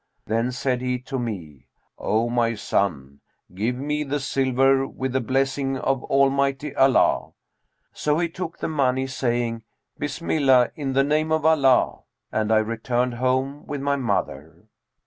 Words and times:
Then 0.25 0.51
said 0.51 0.81
he 0.81 0.97
to 1.01 1.19
me, 1.19 1.67
'O 1.99 2.27
my 2.27 2.55
son, 2.55 3.19
give 3.53 3.75
me 3.75 4.03
the 4.03 4.19
silver 4.19 4.87
with 4.87 5.11
the 5.13 5.21
blessing 5.21 5.77
of 5.77 6.03
Almighty 6.05 6.75
Allah!' 6.75 7.33
So 7.93 8.17
he 8.17 8.27
took 8.27 8.57
the 8.57 8.67
money, 8.67 9.05
saying, 9.05 9.61
'Bismillah 9.99 10.71
in 10.75 10.93
the 10.93 11.03
name 11.03 11.31
of 11.31 11.45
Allah!' 11.45 11.99
and 12.31 12.51
I 12.51 12.57
returned 12.57 13.13
home 13.13 13.67
with 13.67 13.81
my 13.81 13.95
mother. 13.95 14.63